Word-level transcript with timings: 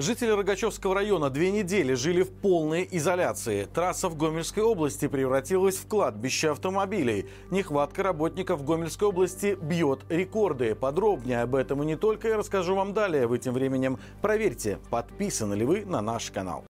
Жители 0.00 0.30
Рогачевского 0.30 0.94
района 0.94 1.28
две 1.28 1.50
недели 1.50 1.92
жили 1.92 2.22
в 2.22 2.30
полной 2.30 2.88
изоляции. 2.90 3.64
Трасса 3.64 4.08
в 4.08 4.16
Гомельской 4.16 4.62
области 4.62 5.06
превратилась 5.08 5.76
в 5.76 5.86
кладбище 5.86 6.52
автомобилей. 6.52 7.26
Нехватка 7.50 8.02
работников 8.02 8.60
в 8.60 8.64
Гомельской 8.64 9.08
области 9.08 9.58
бьет 9.60 10.00
рекорды. 10.08 10.74
Подробнее 10.74 11.42
об 11.42 11.54
этом 11.54 11.82
и 11.82 11.86
не 11.86 11.96
только 11.96 12.28
я 12.28 12.38
расскажу 12.38 12.76
вам 12.76 12.94
далее. 12.94 13.26
Вы 13.26 13.36
тем 13.40 13.52
временем 13.52 13.98
проверьте, 14.22 14.78
подписаны 14.88 15.52
ли 15.52 15.66
вы 15.66 15.84
на 15.84 16.00
наш 16.00 16.30
канал. 16.30 16.64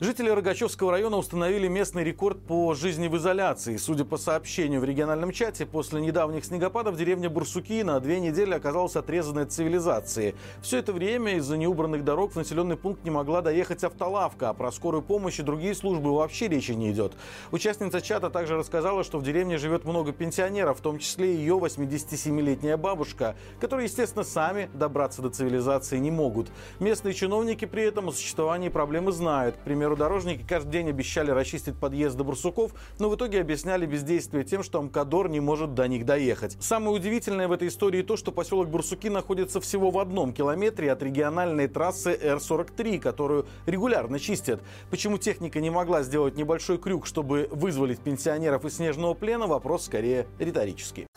Жители 0.00 0.30
Рогачевского 0.30 0.92
района 0.92 1.18
установили 1.18 1.68
местный 1.68 2.02
рекорд 2.04 2.40
по 2.46 2.72
жизни 2.72 3.06
в 3.06 3.18
изоляции. 3.18 3.76
Судя 3.76 4.06
по 4.06 4.16
сообщению 4.16 4.80
в 4.80 4.84
региональном 4.84 5.30
чате, 5.30 5.66
после 5.66 6.00
недавних 6.00 6.46
снегопадов 6.46 6.96
деревня 6.96 7.28
Бурсуки 7.28 7.82
на 7.82 8.00
две 8.00 8.18
недели 8.18 8.54
оказалась 8.54 8.96
отрезанной 8.96 9.42
от 9.42 9.52
цивилизации. 9.52 10.34
Все 10.62 10.78
это 10.78 10.94
время 10.94 11.36
из-за 11.36 11.58
неубранных 11.58 12.02
дорог 12.02 12.32
в 12.32 12.36
населенный 12.36 12.78
пункт 12.78 13.04
не 13.04 13.10
могла 13.10 13.42
доехать 13.42 13.84
автолавка, 13.84 14.48
а 14.48 14.54
про 14.54 14.72
скорую 14.72 15.02
помощь 15.02 15.38
и 15.38 15.42
другие 15.42 15.74
службы 15.74 16.16
вообще 16.16 16.48
речи 16.48 16.72
не 16.72 16.92
идет. 16.92 17.12
Участница 17.50 18.00
чата 18.00 18.30
также 18.30 18.56
рассказала, 18.56 19.04
что 19.04 19.18
в 19.18 19.22
деревне 19.22 19.58
живет 19.58 19.84
много 19.84 20.12
пенсионеров, 20.12 20.78
в 20.78 20.80
том 20.80 20.98
числе 20.98 21.34
ее 21.34 21.58
87-летняя 21.58 22.78
бабушка, 22.78 23.36
которые, 23.60 23.84
естественно, 23.84 24.24
сами 24.24 24.70
добраться 24.72 25.20
до 25.20 25.28
цивилизации 25.28 25.98
не 25.98 26.10
могут. 26.10 26.48
Местные 26.78 27.12
чиновники 27.12 27.66
при 27.66 27.82
этом 27.82 28.08
о 28.08 28.12
существовании 28.12 28.70
проблемы 28.70 29.12
знают. 29.12 29.56
К 29.56 29.58
примеру, 29.58 29.89
дорожники 29.96 30.44
каждый 30.46 30.72
день 30.72 30.88
обещали 30.88 31.30
расчистить 31.30 31.78
подъезд 31.78 32.16
до 32.16 32.24
Бурсуков, 32.24 32.72
но 32.98 33.08
в 33.08 33.16
итоге 33.16 33.40
объясняли 33.40 33.86
бездействие 33.86 34.44
тем, 34.44 34.62
что 34.62 34.78
Амкадор 34.78 35.28
не 35.28 35.40
может 35.40 35.74
до 35.74 35.86
них 35.88 36.04
доехать. 36.04 36.56
Самое 36.60 36.96
удивительное 36.96 37.48
в 37.48 37.52
этой 37.52 37.68
истории 37.68 38.02
то, 38.02 38.16
что 38.16 38.32
поселок 38.32 38.68
Бурсуки 38.68 39.08
находится 39.08 39.60
всего 39.60 39.90
в 39.90 39.98
одном 39.98 40.32
километре 40.32 40.90
от 40.92 41.02
региональной 41.02 41.68
трассы 41.68 42.10
Р-43, 42.10 42.98
которую 42.98 43.46
регулярно 43.66 44.18
чистят. 44.18 44.60
Почему 44.90 45.18
техника 45.18 45.60
не 45.60 45.70
могла 45.70 46.02
сделать 46.02 46.36
небольшой 46.36 46.78
крюк, 46.78 47.06
чтобы 47.06 47.48
вызволить 47.50 48.00
пенсионеров 48.00 48.64
из 48.64 48.76
снежного 48.76 49.14
плена, 49.14 49.46
вопрос 49.46 49.84
скорее 49.84 50.26
риторический. 50.38 51.09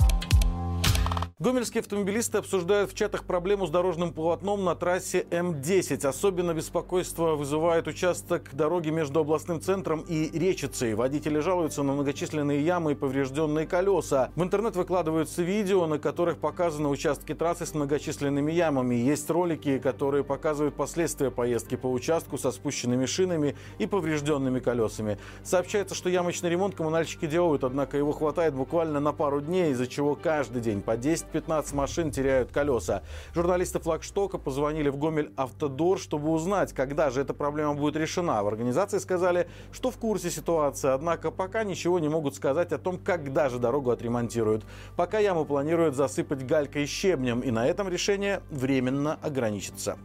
Гомельские 1.44 1.81
автомобилисты 1.81 2.38
обсуждают 2.38 2.91
в 2.91 2.95
чатах 2.95 3.25
проблему 3.25 3.67
с 3.67 3.69
дорожным 3.69 4.13
полотном 4.13 4.63
на 4.63 4.75
трассе 4.75 5.27
М10. 5.30 6.08
Особенно 6.08 6.53
беспокойство 6.53 7.35
вызывает 7.35 7.85
участок 7.85 8.52
дороги 8.53 8.91
между 8.91 9.19
областным 9.19 9.59
центром 9.59 10.05
и 10.08 10.30
Речицей. 10.39 10.94
Водители 10.94 11.39
жалуются 11.39 11.83
на 11.83 11.91
многочисленные 11.91 12.61
ямы 12.63 12.94
и 12.94 12.95
поврежденные 12.95 13.67
колеса. 13.67 14.31
В 14.38 14.41
интернет 14.41 14.77
выкладываются 14.77 15.44
видео, 15.44 15.85
на 15.85 16.00
которых 16.00 16.38
показаны 16.38 16.88
участки 16.88 17.35
трассы 17.35 17.66
с 17.66 17.73
многочисленными 17.73 18.53
ямами. 18.53 18.95
Есть 18.95 19.30
ролики, 19.30 19.80
которые 19.80 20.23
показывают 20.23 20.75
последствия 20.75 21.30
поездки 21.30 21.75
по 21.75 21.88
участку 21.88 22.38
со 22.38 22.52
спущенными 22.52 23.05
шинами 23.05 23.57
и 23.80 23.85
поврежденными 23.85 24.61
колесами. 24.61 25.17
Сообщается, 25.44 25.94
что 25.94 26.07
ямочный 26.07 26.50
ремонт 26.50 26.73
коммунальщики 26.75 27.28
делают, 27.28 27.66
однако 27.66 27.97
его 27.97 28.13
хватает 28.13 28.53
буквально 28.53 29.02
на 29.02 29.11
пару 29.11 29.41
дней, 29.41 29.73
из-за 29.73 29.88
чего 29.88 30.16
каждый 30.16 30.61
день 30.61 30.81
по 30.81 30.95
10 30.95 31.33
15 31.34 31.73
машин 31.73 32.12
теряют 32.12 32.52
колеса. 32.52 33.03
Журналисты 33.36 33.80
флагштока 33.80 34.38
позвонили 34.38 34.89
в 34.89 34.98
Гомель 34.98 35.34
Автодор, 35.36 36.00
чтобы 36.00 36.30
узнать, 36.30 36.72
когда 36.72 37.09
же 37.09 37.22
эта 37.22 37.34
проблема 37.34 37.73
будет 37.73 37.98
решена. 37.98 38.42
В 38.44 38.48
организации 38.48 39.00
сказали, 39.00 39.50
что 39.73 39.92
в 39.92 39.98
курсе 39.98 40.30
ситуации, 40.30 40.92
однако 40.92 41.31
пока 41.31 41.64
ничего 41.64 42.00
не 42.00 42.08
могут 42.08 42.36
сказать 42.36 42.72
о 42.72 42.78
том, 42.78 42.98
когда 42.98 43.50
же 43.50 43.59
дорогу 43.59 43.92
отремонтируют. 43.92 44.64
Пока 44.95 45.20
яму 45.20 45.44
планируют 45.44 45.95
засыпать 45.95 46.45
галькой 46.45 46.84
и 46.84 46.86
щебнем, 46.86 47.42
и 47.42 47.52
на 47.52 47.66
этом 47.68 47.90
решение 47.90 48.42
временно 48.50 49.20
ограничится. 49.22 49.97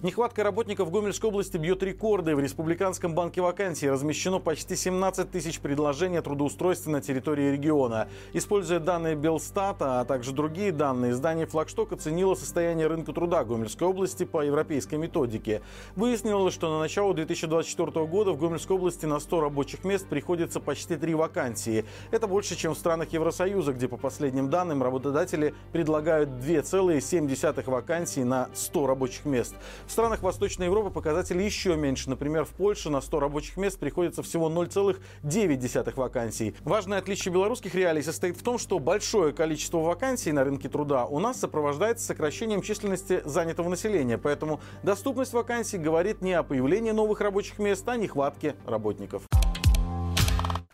Нехватка 0.00 0.44
работников 0.44 0.92
Гомельской 0.92 1.28
области 1.28 1.56
бьет 1.56 1.82
рекорды. 1.82 2.36
В 2.36 2.38
Республиканском 2.38 3.16
банке 3.16 3.40
вакансий 3.40 3.90
размещено 3.90 4.38
почти 4.38 4.76
17 4.76 5.28
тысяч 5.28 5.58
предложений 5.58 6.18
о 6.18 6.22
трудоустройстве 6.22 6.92
на 6.92 7.00
территории 7.00 7.50
региона. 7.50 8.06
Используя 8.32 8.78
данные 8.78 9.16
Белстата, 9.16 9.98
а 9.98 10.04
также 10.04 10.30
другие 10.30 10.70
данные, 10.70 11.10
издание 11.10 11.46
«Флагшток» 11.46 11.94
оценило 11.94 12.36
состояние 12.36 12.86
рынка 12.86 13.12
труда 13.12 13.42
Гомельской 13.42 13.88
области 13.88 14.22
по 14.22 14.42
европейской 14.42 14.94
методике. 14.94 15.62
Выяснилось, 15.96 16.54
что 16.54 16.70
на 16.70 16.78
начало 16.78 17.12
2024 17.12 18.06
года 18.06 18.30
в 18.30 18.38
Гомельской 18.38 18.76
области 18.76 19.04
на 19.04 19.18
100 19.18 19.40
рабочих 19.40 19.82
мест 19.82 20.06
приходится 20.06 20.60
почти 20.60 20.94
3 20.94 21.12
вакансии. 21.16 21.84
Это 22.12 22.28
больше, 22.28 22.54
чем 22.54 22.74
в 22.74 22.78
странах 22.78 23.12
Евросоюза, 23.12 23.72
где, 23.72 23.88
по 23.88 23.96
последним 23.96 24.48
данным, 24.48 24.80
работодатели 24.80 25.56
предлагают 25.72 26.28
2,7 26.28 27.68
вакансий 27.68 28.22
на 28.22 28.48
100 28.54 28.86
рабочих 28.86 29.24
мест. 29.24 29.56
В 29.88 29.90
странах 29.90 30.22
Восточной 30.22 30.66
Европы 30.66 30.90
показатели 30.90 31.42
еще 31.42 31.74
меньше. 31.74 32.10
Например, 32.10 32.44
в 32.44 32.50
Польше 32.50 32.90
на 32.90 33.00
100 33.00 33.20
рабочих 33.20 33.56
мест 33.56 33.78
приходится 33.78 34.22
всего 34.22 34.50
0,9 34.50 35.94
вакансий. 35.96 36.54
Важное 36.60 36.98
отличие 36.98 37.32
белорусских 37.32 37.74
реалий 37.74 38.02
состоит 38.02 38.36
в 38.36 38.42
том, 38.42 38.58
что 38.58 38.78
большое 38.78 39.32
количество 39.32 39.78
вакансий 39.78 40.30
на 40.30 40.44
рынке 40.44 40.68
труда 40.68 41.06
у 41.06 41.18
нас 41.20 41.40
сопровождается 41.40 42.04
сокращением 42.04 42.60
численности 42.60 43.22
занятого 43.24 43.70
населения. 43.70 44.18
Поэтому 44.18 44.60
доступность 44.82 45.32
вакансий 45.32 45.78
говорит 45.78 46.20
не 46.20 46.34
о 46.34 46.42
появлении 46.42 46.90
новых 46.90 47.22
рабочих 47.22 47.58
мест, 47.58 47.88
а 47.88 47.92
о 47.92 47.96
нехватке 47.96 48.56
работников. 48.66 49.22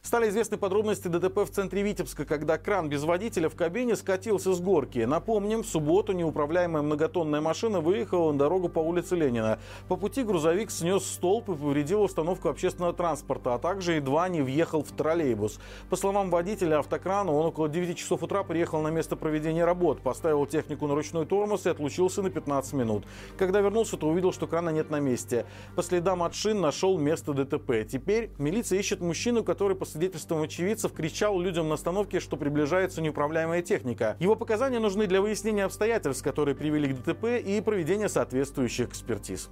Стали 0.05 0.29
известны 0.29 0.59
подробности 0.59 1.09
ДТП 1.09 1.47
в 1.47 1.51
центре 1.51 1.83
Витебска, 1.83 2.27
когда 2.27 2.59
кран 2.59 2.91
без 2.91 3.05
водителя 3.05 3.49
в 3.49 3.57
кабине 3.57 3.97
скатился 3.97 4.53
с 4.53 4.61
горки. 4.61 4.99
Напомним, 4.99 5.63
в 5.63 5.67
субботу 5.67 6.13
неуправляемая 6.13 6.83
многотонная 6.83 7.41
машина 7.41 7.81
выехала 7.81 8.31
на 8.31 8.39
дорогу 8.39 8.69
по 8.69 8.81
улице 8.81 9.17
Ленина. 9.17 9.59
По 9.89 9.97
пути 9.97 10.23
грузовик 10.23 10.71
снес 10.71 11.07
столб 11.07 11.49
и 11.49 11.55
повредил 11.55 12.03
установку 12.03 12.51
общественного 12.51 12.93
транспорта, 12.93 13.55
а 13.55 13.59
также 13.59 13.95
едва 13.95 14.29
не 14.29 14.43
въехал 14.43 14.85
в 14.85 14.93
троллейбус. 14.93 15.59
По 15.89 15.97
словам 15.97 16.29
водителя 16.29 16.81
автокрана, 16.81 17.33
он 17.33 17.47
около 17.47 17.71
9 17.71 17.97
часов 17.97 18.23
утра 18.23 18.43
приехал 18.43 18.83
на 18.83 18.89
место 18.89 19.17
проведения 19.17 19.65
работ, 19.65 20.03
поставил 20.03 20.45
технику 20.45 20.87
на 20.87 20.95
ручной 20.95 21.25
тормоз 21.25 21.65
и 21.65 21.71
отлучился 21.71 22.21
на 22.21 22.29
15 22.29 22.75
минут. 22.75 23.07
Когда 23.39 23.63
вернулся, 23.63 23.97
то 23.97 24.07
увидел, 24.07 24.35
что 24.35 24.47
крана 24.47 24.69
нет 24.69 24.91
на 24.91 25.01
месте. 25.01 25.47
По 25.77 25.83
следам 25.83 26.23
от 26.23 26.35
шин 26.35 26.61
нашел 26.61 26.99
место 26.99 27.33
ДТП. 27.33 27.89
Теперь 27.91 28.29
милиция 28.37 28.79
ищет 28.79 29.01
мужчину, 29.01 29.43
который 29.43 29.75
по 29.75 29.95
свидетельствам 30.05 30.43
очевидцев 30.43 30.93
кричал 30.93 31.41
людям 31.41 31.69
на 31.69 31.75
остановке, 31.75 32.21
что 32.21 32.37
приближается 32.37 33.01
неуправляемая 33.01 33.63
техника. 33.63 34.17
Его 34.21 34.37
показания 34.37 34.79
нужны 34.79 35.07
для 35.07 35.23
выяснения 35.23 35.65
обстоятельств, 35.65 36.23
которые 36.23 36.55
привели 36.55 36.93
к 36.93 36.99
ДТП 36.99 37.25
и 37.43 37.61
проведения 37.63 38.11
соответствующих 38.11 38.91
экспертиз. 38.91 39.49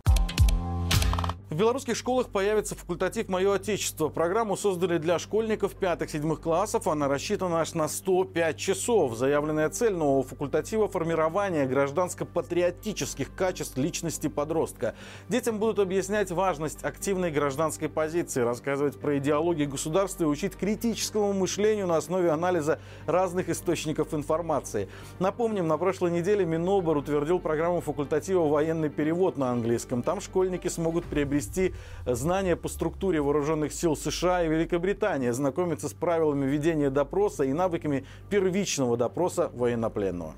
В 1.52 1.54
белорусских 1.54 1.98
школах 1.98 2.30
появится 2.30 2.74
факультатив 2.74 3.28
«Мое 3.28 3.52
Отечество». 3.52 4.08
Программу 4.08 4.56
создали 4.56 4.96
для 4.96 5.18
школьников 5.18 5.74
5-7 5.78 6.36
классов. 6.38 6.86
Она 6.86 7.08
рассчитана 7.08 7.60
аж 7.60 7.74
на 7.74 7.88
105 7.88 8.56
часов. 8.56 9.14
Заявленная 9.14 9.68
цель 9.68 9.92
нового 9.92 10.22
факультатива– 10.22 10.88
формирование 10.88 11.66
гражданско-патриотических 11.66 13.34
качеств 13.36 13.76
личности 13.76 14.28
подростка. 14.28 14.94
Детям 15.28 15.58
будут 15.58 15.78
объяснять 15.78 16.30
важность 16.30 16.82
активной 16.84 17.30
гражданской 17.30 17.90
позиции, 17.90 18.40
рассказывать 18.40 18.98
про 18.98 19.18
идеологию 19.18 19.68
государства 19.68 20.24
и 20.24 20.28
учить 20.28 20.56
критическому 20.56 21.34
мышлению 21.34 21.86
на 21.86 21.98
основе 21.98 22.30
анализа 22.30 22.78
разных 23.04 23.50
источников 23.50 24.14
информации. 24.14 24.88
Напомним, 25.18 25.68
на 25.68 25.76
прошлой 25.76 26.12
неделе 26.12 26.46
Минобор 26.46 26.96
утвердил 26.96 27.38
программу 27.38 27.82
факультатива 27.82 28.48
«Военный 28.48 28.88
перевод» 28.88 29.36
на 29.36 29.50
английском. 29.50 30.02
Там 30.02 30.22
школьники 30.22 30.68
смогут 30.68 31.04
приобрести 31.04 31.41
приобрести 31.42 31.74
знания 32.06 32.56
по 32.56 32.68
структуре 32.68 33.20
вооруженных 33.20 33.72
сил 33.72 33.96
США 33.96 34.44
и 34.44 34.48
Великобритании, 34.48 35.30
знакомиться 35.30 35.88
с 35.88 35.92
правилами 35.92 36.46
ведения 36.46 36.90
допроса 36.90 37.44
и 37.44 37.52
навыками 37.52 38.04
первичного 38.30 38.96
допроса 38.96 39.50
военнопленного. 39.54 40.34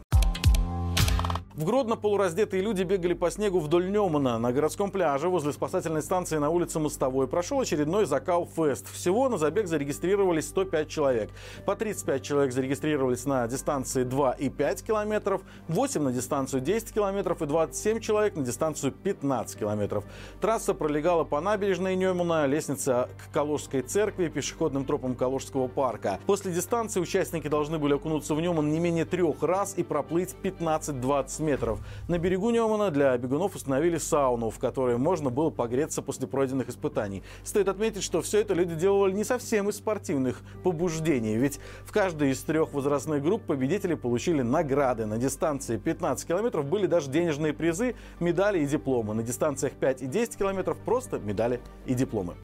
В 1.57 1.65
Гродно 1.65 1.95
полураздетые 1.95 2.65
люди 2.65 2.83
бегали 2.83 3.15
по 3.15 3.31
снегу 3.31 3.61
вдоль 3.61 3.89
Немана. 3.89 4.39
На 4.39 4.53
городском 4.53 4.91
пляже 4.91 5.29
возле 5.29 5.53
спасательной 5.53 6.03
станции 6.03 6.39
на 6.39 6.51
улице 6.51 6.81
Мостовой 6.81 7.29
прошел 7.29 7.61
очередной 7.61 8.07
закал-фест. 8.07 8.93
Всего 8.93 9.29
на 9.29 9.39
забег 9.39 9.69
зарегистрировались 9.69 10.49
105 10.49 10.89
человек. 10.89 11.31
По 11.65 11.77
35 11.77 12.23
человек 12.25 12.53
зарегистрировались 12.53 13.25
на 13.25 13.47
дистанции 13.47 14.03
2 14.03 14.33
и 14.33 14.49
5 14.49 14.83
километров, 14.83 15.43
8 15.69 16.03
на 16.03 16.11
дистанцию 16.11 16.61
10 16.61 16.93
километров 16.93 17.41
и 17.41 17.47
27 17.47 18.01
человек 18.01 18.35
на 18.35 18.43
дистанцию 18.43 18.91
15 18.91 19.57
километров. 19.57 20.03
Трасса 20.41 20.75
пролегала 20.75 21.23
по 21.23 21.41
набережной 21.41 21.95
Немана, 21.95 22.47
лестница 22.47 23.09
к 23.17 23.33
Калужской 23.33 23.83
церкви, 23.83 24.27
пешеходным 24.27 24.85
тропам 24.85 25.15
Калужского 25.15 25.69
парка. 25.69 26.19
После 26.27 26.51
дистанции 26.51 26.99
участники 26.99 27.47
должны 27.47 27.79
были 27.79 27.95
окунуться 27.95 28.35
в 28.35 28.41
Неман 28.41 28.73
не 28.73 28.81
менее 28.81 29.05
трех 29.05 29.41
раз 29.45 29.75
и 29.77 29.85
проплыть 29.85 30.35
15-20 30.43 31.44
метров. 31.45 31.81
На 32.09 32.19
берегу 32.19 32.51
Немана 32.51 32.91
для 32.91 33.17
бегунов 33.17 33.55
установили 33.55 33.99
сауну, 33.99 34.51
в 34.51 34.59
которой 34.59 34.99
можно 34.99 35.31
было 35.31 35.51
погреться 35.51 36.03
после 36.03 36.27
пройденных 36.27 36.69
испытаний. 36.69 37.23
Стоит 37.45 37.69
отметить, 37.69 38.03
что 38.03 38.23
все 38.23 38.41
это 38.41 38.55
люди 38.55 38.75
делали 38.75 39.13
не 39.13 39.25
совсем 39.25 39.69
из 39.69 39.77
спортивных 39.77 40.43
побуждений, 40.63 41.37
ведь 41.37 41.61
в 41.85 41.93
каждой 41.93 42.31
из 42.31 42.43
трех 42.43 42.73
возрастных 42.73 43.23
групп 43.23 43.43
победители 43.43 43.95
получили 43.95 44.43
награды. 44.43 45.07
На 45.07 45.19
дистанции 45.19 45.77
15 45.77 46.27
километров 46.27 46.67
были 46.67 46.87
даже 46.87 47.11
денежные 47.11 47.53
призы, 47.53 47.95
медали 48.21 48.61
и 48.61 48.67
дипломы. 48.67 49.15
На 49.15 49.23
дистанциях 49.23 49.75
5 49.75 50.03
и 50.03 50.07
10 50.07 50.37
километров 50.37 50.79
просто 50.79 51.19
медали 51.19 51.61
и 51.87 51.95
дипломы. 51.95 52.35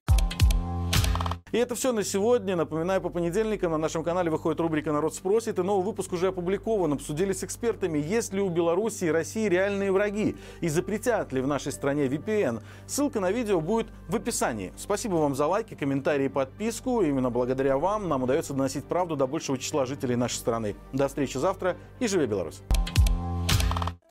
И 1.52 1.58
это 1.58 1.75
все 1.75 1.93
на 1.93 2.05
сегодня. 2.05 2.56
Напоминаю, 2.56 3.00
по 3.00 3.08
понедельникам 3.08 3.73
на 3.73 3.79
нашем 3.79 4.05
канале 4.05 4.31
выходит 4.31 4.61
рубрика 4.61 4.93
«Народ 4.93 5.14
спросит», 5.14 5.58
и 5.58 5.62
новый 5.62 5.85
выпуск 5.85 6.12
уже 6.12 6.29
опубликован. 6.29 6.93
Обсудили 6.93 7.32
с 7.32 7.43
экспертами, 7.43 7.99
есть 7.99 8.32
ли 8.32 8.41
у 8.41 8.49
Беларуси 8.49 9.06
и 9.06 9.11
России 9.11 9.49
реальные 9.49 9.93
враги, 9.93 10.37
и 10.61 10.69
запретят 10.69 11.32
ли 11.32 11.41
в 11.41 11.47
нашей 11.47 11.73
стране 11.73 12.06
VPN. 12.06 12.62
Ссылка 12.87 13.20
на 13.20 13.31
видео 13.31 13.61
будет 13.61 13.88
в 14.08 14.17
описании. 14.17 14.73
Спасибо 14.76 15.14
вам 15.14 15.35
за 15.35 15.47
лайки, 15.47 15.75
комментарии 15.75 16.26
и 16.26 16.29
подписку. 16.29 17.02
Именно 17.02 17.31
благодаря 17.31 17.79
вам 17.79 18.08
нам 18.08 18.23
удается 18.23 18.52
доносить 18.52 18.85
правду 18.85 19.17
до 19.17 19.26
большего 19.26 19.58
числа 19.58 19.87
жителей 19.87 20.17
нашей 20.17 20.37
страны. 20.37 20.76
До 20.93 21.08
встречи 21.08 21.38
завтра 21.38 21.76
и 21.99 22.06
живи 22.06 22.26
Беларусь! 22.26 22.62